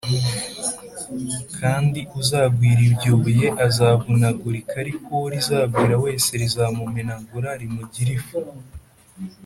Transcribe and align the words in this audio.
kandi 1.57 1.99
uzagwira 2.19 2.79
iryo 2.89 3.11
buye 3.21 3.47
azavunagurika, 3.65 4.73
ariko 4.83 5.05
uwo 5.15 5.27
rizagwira 5.33 5.95
wese, 6.03 6.29
rizamumenagura 6.41 7.49
rimugire 7.61 8.11
ifu 8.19 8.35